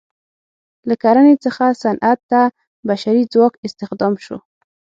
له 0.87 0.95
کرنې 1.03 1.35
څخه 1.45 1.63
صنعت 1.83 2.19
ته 2.31 2.41
بشري 2.89 3.23
ځواک 3.33 3.53
استخدام 3.65 4.13
شو. 4.25 4.37